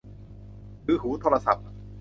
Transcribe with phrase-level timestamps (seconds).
[0.83, 1.65] ถือหูโทรศัพท์